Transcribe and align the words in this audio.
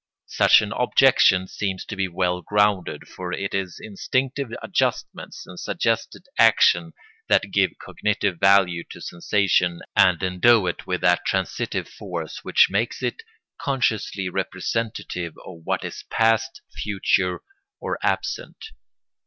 Such 0.25 0.63
an 0.63 0.71
objection 0.71 1.47
seems 1.47 1.85
to 1.85 1.95
be 1.95 2.07
well 2.07 2.41
grounded, 2.41 3.07
for 3.07 3.31
it 3.31 3.53
is 3.53 3.79
instinctive 3.79 4.51
adjustments 4.63 5.45
and 5.45 5.59
suggested 5.59 6.25
action 6.39 6.93
that 7.27 7.51
give 7.51 7.77
cognitive 7.77 8.39
value 8.39 8.83
to 8.89 8.99
sensation 8.99 9.81
and 9.95 10.23
endow 10.23 10.65
it 10.65 10.87
with 10.87 11.01
that 11.01 11.23
transitive 11.27 11.87
force 11.87 12.39
which 12.43 12.65
makes 12.67 13.03
it 13.03 13.21
consciously 13.59 14.27
representative 14.27 15.35
of 15.45 15.61
what 15.65 15.83
is 15.85 16.03
past, 16.09 16.61
future, 16.81 17.41
or 17.79 17.99
absent. 18.01 18.71